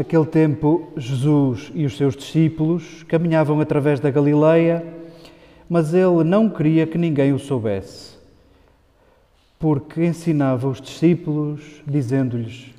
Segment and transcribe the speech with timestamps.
[0.00, 4.82] Naquele tempo, Jesus e os seus discípulos caminhavam através da Galileia,
[5.68, 8.16] mas ele não queria que ninguém o soubesse,
[9.58, 12.70] porque ensinava os discípulos, dizendo-lhes: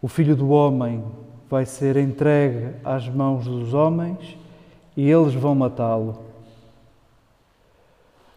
[0.00, 1.04] O filho do homem
[1.50, 4.38] vai ser entregue às mãos dos homens
[4.96, 6.18] e eles vão matá-lo.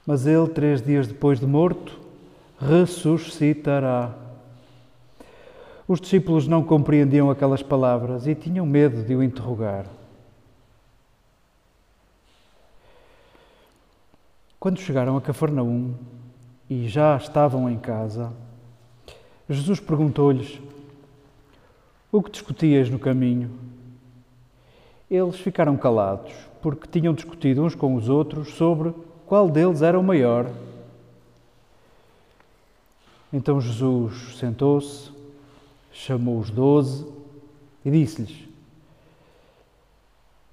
[0.06, 1.98] Mas ele, três dias depois de morto,
[2.60, 4.27] ressuscitará.
[5.88, 9.86] Os discípulos não compreendiam aquelas palavras e tinham medo de o interrogar.
[14.60, 15.94] Quando chegaram a Cafarnaum
[16.70, 18.34] e já estavam em casa,
[19.48, 20.60] Jesus perguntou-lhes:
[22.12, 23.50] O que discutias no caminho?
[25.10, 28.94] Eles ficaram calados, porque tinham discutido uns com os outros sobre
[29.26, 30.52] qual deles era o maior.
[33.32, 35.17] Então Jesus sentou-se
[35.98, 37.06] chamou os doze
[37.84, 38.48] e disse-lhes: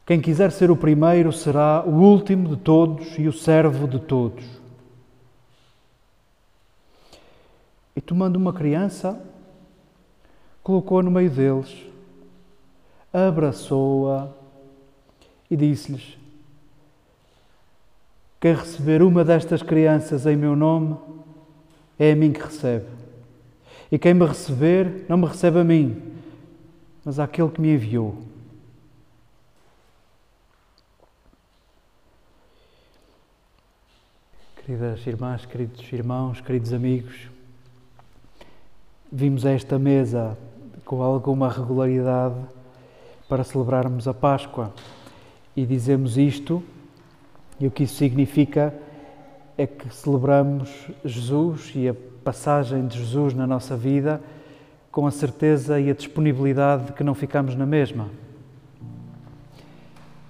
[0.07, 4.45] Quem quiser ser o primeiro será o último de todos e o servo de todos.
[7.95, 9.21] E tomando uma criança,
[10.63, 11.87] colocou-a no meio deles,
[13.13, 14.29] abraçou-a
[15.51, 16.17] e disse-lhes:
[18.41, 20.97] Quem receber uma destas crianças em meu nome,
[21.99, 23.04] é a mim que recebe.
[23.95, 26.03] E quem me receber, não me recebe a mim,
[27.05, 28.19] mas àquele que me enviou.
[34.57, 37.31] Queridas irmãs, queridos irmãos, queridos amigos,
[39.13, 40.37] vimos a esta mesa
[40.85, 42.45] com alguma regularidade
[43.29, 44.75] para celebrarmos a Páscoa
[45.55, 46.61] e dizemos isto,
[47.61, 48.75] e o que isso significa
[49.57, 51.95] é que celebramos Jesus e a
[52.25, 54.21] passagem de Jesus na nossa vida
[54.91, 58.09] com a certeza e a disponibilidade de que não ficamos na mesma.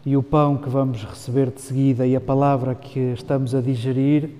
[0.05, 4.31] E o pão que vamos receber de seguida e a palavra que estamos a digerir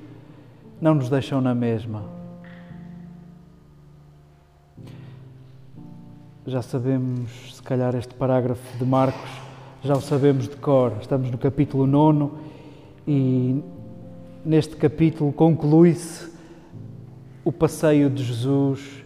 [0.81, 2.03] não nos deixam na mesma.
[6.47, 9.31] Já sabemos, se calhar, este parágrafo de Marcos,
[9.83, 10.93] já o sabemos de cor.
[11.01, 12.31] Estamos no capítulo 9
[13.07, 13.63] e
[14.45, 16.31] neste capítulo conclui-se
[17.45, 19.03] o passeio de Jesus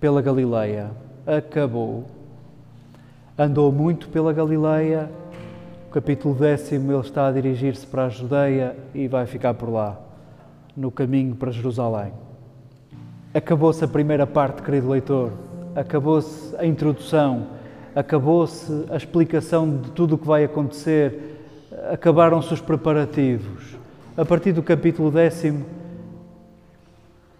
[0.00, 0.90] pela Galileia.
[1.24, 2.06] Acabou.
[3.38, 5.08] Andou muito pela Galileia.
[5.88, 9.98] O capítulo décimo ele está a dirigir-se para a Judeia e vai ficar por lá,
[10.76, 12.12] no caminho para Jerusalém.
[13.32, 15.32] Acabou-se a primeira parte, querido leitor.
[15.76, 17.46] Acabou-se a introdução.
[17.94, 21.38] Acabou-se a explicação de tudo o que vai acontecer.
[21.92, 23.79] Acabaram-se os preparativos
[24.20, 25.64] a partir do capítulo décimo,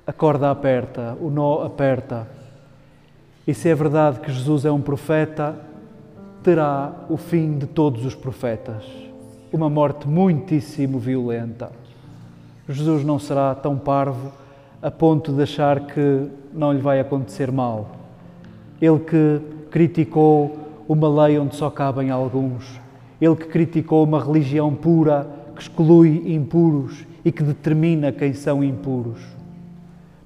[0.07, 2.27] a corda aperta, o nó aperta.
[3.47, 5.57] E se é verdade que Jesus é um profeta,
[6.43, 8.83] terá o fim de todos os profetas.
[9.53, 11.71] Uma morte muitíssimo violenta.
[12.67, 14.33] Jesus não será tão parvo
[14.81, 17.91] a ponto de achar que não lhe vai acontecer mal.
[18.81, 20.57] Ele que criticou
[20.89, 22.81] uma lei onde só cabem alguns,
[23.21, 29.21] ele que criticou uma religião pura que exclui impuros e que determina quem são impuros.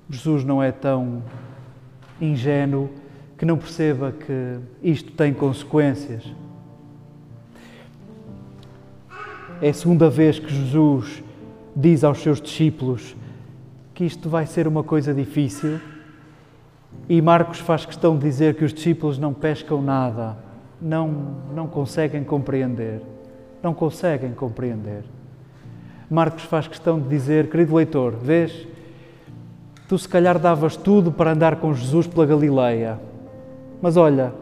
[0.08, 1.24] Jesus não é tão
[2.20, 2.88] ingênuo
[3.36, 6.22] que não perceba que isto tem consequências.
[9.60, 11.22] É a segunda vez que Jesus
[11.74, 13.16] diz aos seus discípulos
[13.92, 15.80] que isto vai ser uma coisa difícil
[17.08, 20.36] e Marcos faz questão de dizer que os discípulos não pescam nada,
[20.80, 23.02] não, não conseguem compreender.
[23.60, 25.04] Não conseguem compreender.
[26.10, 28.66] Marcos faz questão de dizer, querido leitor, vês,
[29.88, 32.98] tu se calhar davas tudo para andar com Jesus pela Galileia,
[33.80, 34.32] mas olha,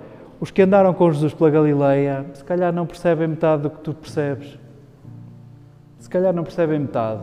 [0.41, 3.95] os que andaram com Jesus pela Galileia, se calhar não percebem metade do que tu
[3.95, 4.59] percebes.
[6.01, 7.21] Se calhar não percebem metade.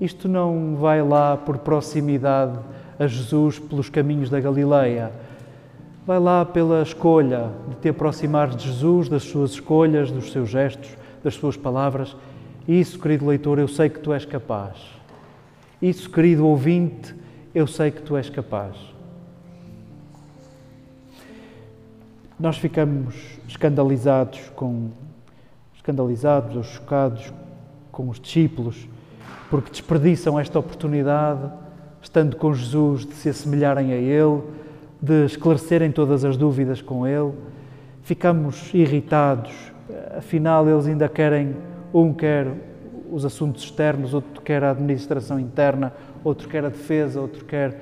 [0.00, 2.58] Isto não vai lá por proximidade
[2.98, 5.12] a Jesus pelos caminhos da Galileia.
[6.06, 10.96] Vai lá pela escolha de te aproximar de Jesus, das suas escolhas, dos seus gestos,
[11.22, 12.16] das suas palavras
[12.66, 14.76] isso, querido leitor, eu sei que tu és capaz.
[15.80, 17.14] Isso, querido ouvinte,
[17.54, 18.76] eu sei que tu és capaz.
[22.38, 23.14] Nós ficamos
[23.48, 24.90] escandalizados com
[25.74, 27.32] escandalizados ou chocados
[27.90, 28.88] com os discípulos
[29.52, 31.42] porque desperdiçam esta oportunidade,
[32.00, 34.40] estando com Jesus, de se assemelharem a Ele,
[34.98, 37.34] de esclarecerem todas as dúvidas com Ele.
[38.02, 39.52] Ficamos irritados,
[40.16, 41.54] afinal, eles ainda querem
[41.92, 42.46] um quer
[43.10, 45.92] os assuntos externos, outro quer a administração interna,
[46.24, 47.78] outro quer a defesa, outro quer.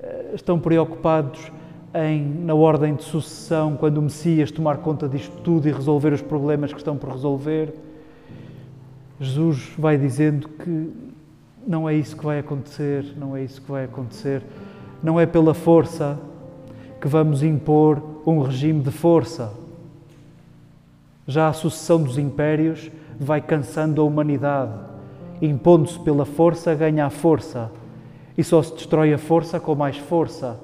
[0.00, 1.50] Eh, estão preocupados
[1.92, 6.22] em, na ordem de sucessão, quando o Messias tomar conta disto tudo e resolver os
[6.22, 7.74] problemas que estão por resolver.
[9.18, 10.92] Jesus vai dizendo que
[11.66, 14.42] não é isso que vai acontecer, não é isso que vai acontecer.
[15.02, 16.18] Não é pela força
[17.00, 19.52] que vamos impor um regime de força.
[21.26, 24.72] Já a sucessão dos impérios vai cansando a humanidade.
[25.42, 27.70] Impondo-se pela força, ganha a força.
[28.36, 30.58] E só se destrói a força com mais força.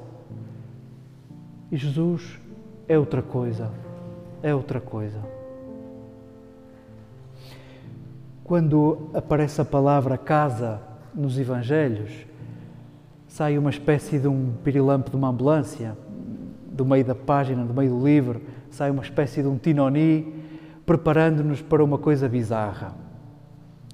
[1.70, 2.40] E Jesus
[2.88, 3.70] é outra coisa.
[4.42, 5.20] É outra coisa.
[8.42, 10.80] Quando aparece a palavra casa
[11.14, 12.10] nos Evangelhos,
[13.26, 15.96] sai uma espécie de um pirilampo de uma ambulância,
[16.70, 20.35] do meio da página, do meio do livro, sai uma espécie de um tinoni,
[20.86, 22.94] preparando-nos para uma coisa bizarra.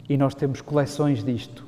[0.08, 1.66] E nós temos coleções disto.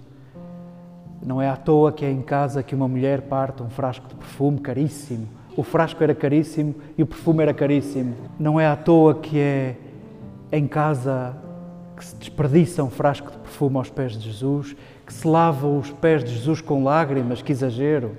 [1.25, 4.15] Não é à toa que é em casa que uma mulher parte um frasco de
[4.15, 5.26] perfume caríssimo.
[5.56, 8.15] O frasco era caríssimo e o perfume era caríssimo.
[8.38, 9.76] Não é à toa que é
[10.53, 11.35] em casa
[11.97, 14.76] que se desperdiça um frasco de perfume aos pés de Jesus,
[15.06, 18.17] que se lavam os pés de Jesus com lágrimas, que exagero,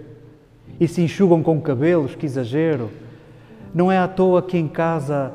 [0.79, 2.89] e se enxugam com cabelos, que exagero.
[3.73, 5.31] Não é à toa que em casa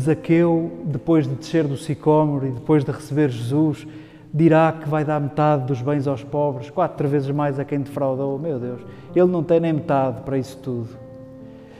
[0.00, 3.86] Zaqueu, depois de descer do sicômoro e depois de receber Jesus,
[4.32, 8.38] dirá que vai dar metade dos bens aos pobres, quatro vezes mais a quem defraudou.
[8.38, 8.80] Meu Deus,
[9.14, 10.90] ele não tem nem metade para isso tudo.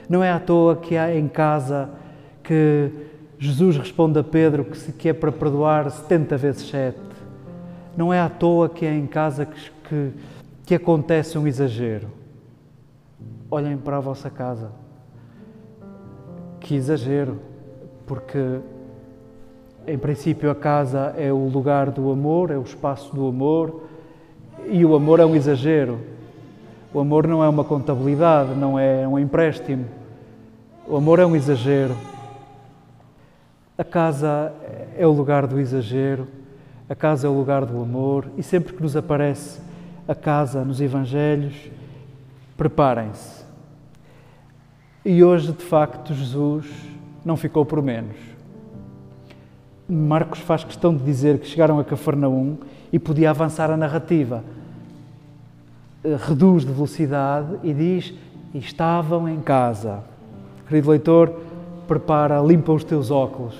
[0.07, 1.89] Não é à toa que há em casa
[2.43, 2.91] que
[3.37, 6.97] Jesus responde a Pedro que, é para perdoar 70 vezes 7.
[7.95, 10.11] Não é à toa que é em casa que, que,
[10.65, 12.07] que acontece um exagero.
[13.51, 14.71] Olhem para a vossa casa.
[16.59, 17.39] Que exagero,
[18.09, 18.59] porque
[19.85, 23.83] em princípio a casa é o lugar do amor, é o espaço do amor,
[24.65, 25.99] e o amor é um exagero.
[26.91, 29.85] O amor não é uma contabilidade, não é um empréstimo.
[30.87, 31.95] O amor é um exagero.
[33.77, 34.51] A casa
[34.97, 36.27] é o lugar do exagero,
[36.89, 39.61] a casa é o lugar do amor, e sempre que nos aparece
[40.07, 41.53] a casa nos Evangelhos,
[42.57, 43.45] preparem-se.
[45.05, 46.88] E hoje, de facto, Jesus
[47.29, 48.15] não ficou por menos.
[49.87, 52.57] Marcos faz questão de dizer que chegaram a Cafarnaum
[52.91, 54.43] e podia avançar a narrativa.
[56.27, 58.13] Reduz de velocidade e diz:
[58.53, 60.03] estavam em casa.
[60.67, 61.33] Querido leitor,
[61.87, 63.55] prepara, limpa os teus óculos.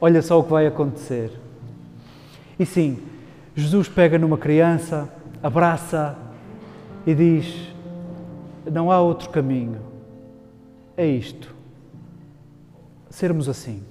[0.00, 1.30] Olha só o que vai acontecer.
[2.58, 2.98] E sim,
[3.54, 5.06] Jesus pega numa criança,
[5.42, 6.16] abraça
[7.06, 7.74] e diz:
[8.70, 9.78] Não há outro caminho.
[10.96, 11.59] É isto.
[13.10, 13.82] Sermos assim.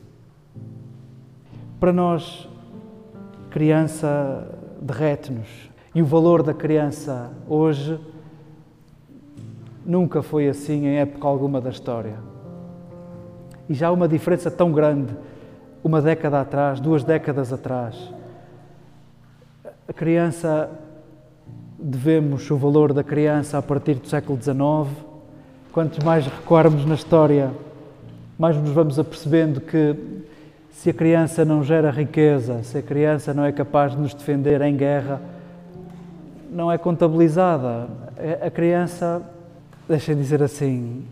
[1.78, 2.48] Para nós,
[3.50, 4.48] criança
[4.82, 5.70] derrete-nos.
[5.94, 8.00] E o valor da criança hoje
[9.86, 12.18] nunca foi assim em época alguma da história.
[13.68, 15.14] E já há uma diferença tão grande,
[15.84, 18.14] uma década atrás, duas décadas atrás.
[19.88, 20.70] A criança,
[21.78, 24.58] devemos o valor da criança a partir do século XIX.
[25.74, 27.52] Quanto mais recuarmos na história,
[28.40, 29.96] mais nos vamos apercebendo que
[30.72, 34.62] se a criança não gera riqueza, se a criança não é capaz de nos defender
[34.62, 35.22] em guerra,
[36.50, 37.88] não é contabilizada.
[38.42, 39.22] A criança
[39.90, 41.04] Deixem dizer assim,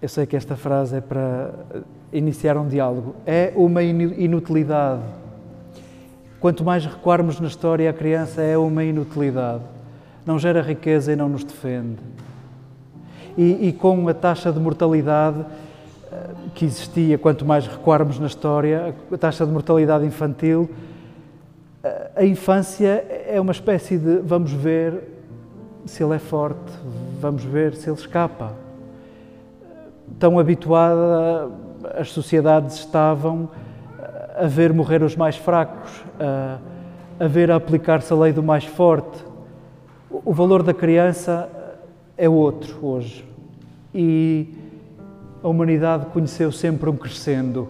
[0.00, 1.50] eu sei que esta frase é para
[2.10, 5.02] iniciar um diálogo, é uma inutilidade.
[6.40, 9.64] Quanto mais recuarmos na história, a criança é uma inutilidade.
[10.24, 11.98] Não gera riqueza e não nos defende.
[13.36, 15.44] E, e com a taxa de mortalidade
[16.54, 20.68] que existia, quanto mais recuarmos na história, a taxa de mortalidade infantil,
[22.14, 25.02] a infância é uma espécie de vamos ver
[25.84, 26.72] se ele é forte,
[27.20, 28.52] vamos ver se ele escapa.
[30.18, 31.50] Tão habituada
[31.96, 33.48] as sociedades estavam
[34.36, 36.58] a ver morrer os mais fracos, a,
[37.24, 39.24] a ver aplicar-se a lei do mais forte.
[40.08, 41.48] O valor da criança
[42.16, 43.24] é outro hoje.
[43.94, 44.54] E
[45.42, 47.68] a humanidade conheceu sempre um crescendo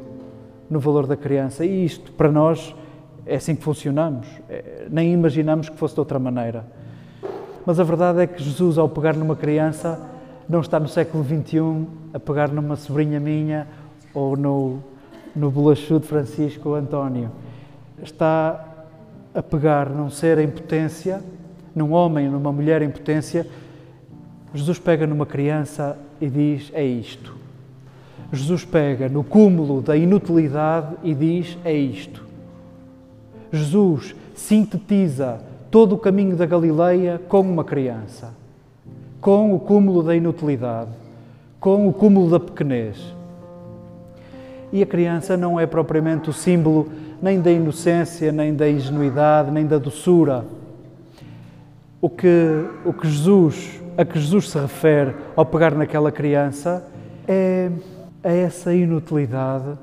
[0.69, 1.65] no valor da criança.
[1.65, 2.75] E isto, para nós,
[3.25, 4.27] é assim que funcionamos.
[4.49, 6.65] É, nem imaginamos que fosse de outra maneira.
[7.65, 10.01] Mas a verdade é que Jesus, ao pegar numa criança,
[10.49, 13.67] não está no século XXI a pegar numa sobrinha minha
[14.13, 14.81] ou no,
[15.35, 17.31] no bolachudo Francisco António.
[18.03, 18.69] Está
[19.35, 21.23] a pegar num ser em potência,
[21.75, 23.47] num homem, numa mulher em potência.
[24.53, 27.42] Jesus pega numa criança e diz: É isto.
[28.33, 32.25] Jesus pega no cúmulo da inutilidade e diz: É isto.
[33.53, 38.33] Jesus sintetiza todo o caminho da Galileia com uma criança,
[39.21, 40.91] com o cúmulo da inutilidade,
[41.61, 42.97] com o cúmulo da pequenez.
[44.73, 46.89] E a criança não é propriamente o símbolo
[47.21, 50.47] nem da inocência, nem da ingenuidade, nem da doçura.
[52.01, 56.85] O que, o que Jesus, a que Jesus se refere ao pegar naquela criança
[57.29, 57.71] é
[58.23, 59.79] a essa inutilidade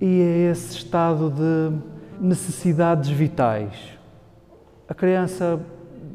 [0.00, 1.76] e a esse estado de
[2.20, 3.98] necessidades vitais.
[4.88, 5.60] A criança,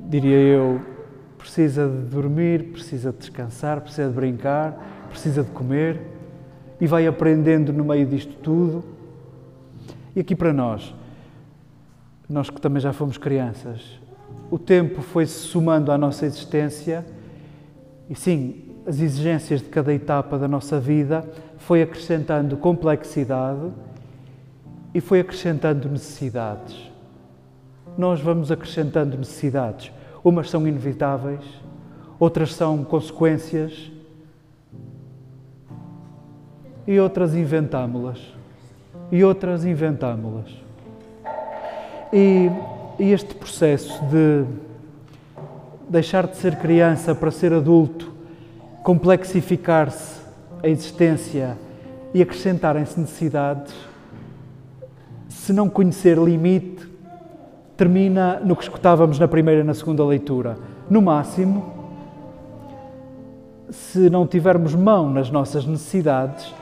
[0.10, 0.82] diria eu,
[1.38, 6.00] precisa de dormir, precisa de descansar, precisa de brincar, precisa de comer
[6.80, 8.84] e vai aprendendo no meio disto tudo.
[10.16, 10.94] E aqui para nós,
[12.30, 14.00] nós que também já fomos crianças,
[14.52, 17.06] o tempo foi-se somando à nossa existência
[18.10, 21.28] e sim, as exigências de cada etapa da nossa vida
[21.58, 23.70] foi acrescentando complexidade
[24.94, 26.90] e foi acrescentando necessidades.
[27.98, 29.92] Nós vamos acrescentando necessidades.
[30.24, 31.44] Umas são inevitáveis,
[32.18, 33.92] outras são consequências
[36.88, 38.22] e outras inventámo-las.
[39.12, 40.50] E outras inventámo-las.
[42.14, 42.50] E,
[42.98, 44.46] e este processo de
[45.90, 48.17] deixar de ser criança para ser adulto,
[48.88, 50.22] complexificar-se
[50.64, 51.58] a existência
[52.14, 53.76] e acrescentarem-se necessidades,
[55.28, 56.88] se não conhecer limite,
[57.76, 60.58] termina no que escutávamos na primeira e na segunda leitura.
[60.90, 61.70] No máximo,
[63.70, 66.56] se não tivermos mão nas nossas necessidades,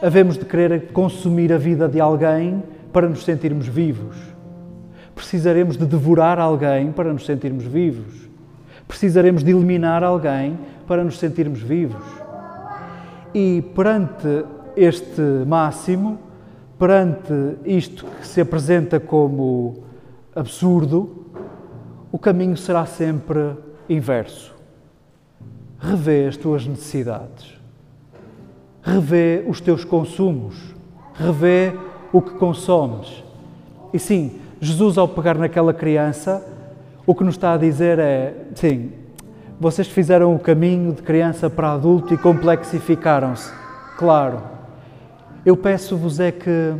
[0.00, 2.62] havemos de querer consumir a vida de alguém
[2.92, 4.16] para nos sentirmos vivos.
[5.16, 8.31] Precisaremos de devorar alguém para nos sentirmos vivos.
[8.86, 12.04] Precisaremos de eliminar alguém para nos sentirmos vivos.
[13.34, 14.44] E perante
[14.76, 16.18] este máximo,
[16.78, 17.32] perante
[17.64, 19.84] isto que se apresenta como
[20.34, 21.26] absurdo,
[22.10, 23.56] o caminho será sempre
[23.88, 24.54] inverso.
[25.78, 27.58] Revê as tuas necessidades,
[28.82, 30.54] revê os teus consumos,
[31.14, 31.72] revê
[32.12, 33.24] o que consomes.
[33.92, 36.44] E sim, Jesus, ao pegar naquela criança,
[37.06, 38.92] o que nos está a dizer é: sim,
[39.58, 43.52] vocês fizeram o caminho de criança para adulto e complexificaram-se.
[43.96, 44.42] Claro.
[45.44, 46.74] Eu peço-vos é que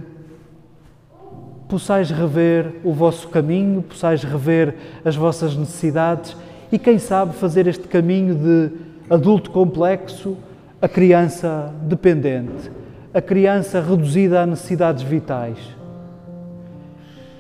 [1.68, 4.74] possais rever o vosso caminho, possais rever
[5.04, 6.36] as vossas necessidades
[6.70, 8.70] e, quem sabe, fazer este caminho de
[9.08, 10.36] adulto complexo
[10.80, 12.70] a criança dependente,
[13.14, 15.58] a criança reduzida a necessidades vitais.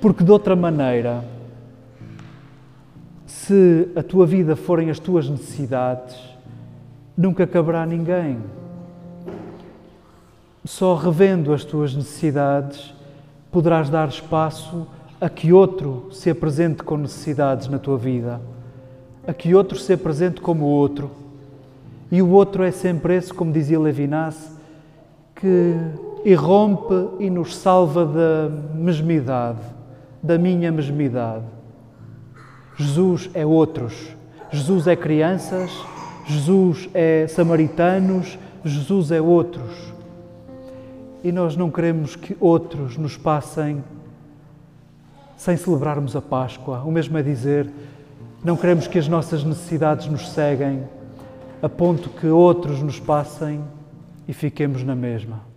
[0.00, 1.24] Porque, de outra maneira,
[3.46, 6.16] se a tua vida forem as tuas necessidades,
[7.16, 8.38] nunca caberá ninguém.
[10.64, 12.94] Só revendo as tuas necessidades
[13.50, 14.86] poderás dar espaço
[15.20, 18.40] a que outro se apresente com necessidades na tua vida,
[19.26, 21.10] a que outro se apresente como outro.
[22.12, 24.56] E o outro é sempre esse, como dizia Levinas,
[25.34, 25.74] que
[26.24, 29.58] irrompe e nos salva da mesmidade,
[30.22, 31.61] da minha mesmidade.
[32.76, 34.16] Jesus é outros.
[34.50, 35.70] Jesus é crianças,
[36.26, 39.92] Jesus é samaritanos, Jesus é outros.
[41.24, 43.82] E nós não queremos que outros nos passem
[45.36, 46.82] sem celebrarmos a Páscoa.
[46.84, 47.68] O mesmo é dizer,
[48.44, 50.84] não queremos que as nossas necessidades nos seguem
[51.62, 53.60] a ponto que outros nos passem
[54.26, 55.51] e fiquemos na mesma.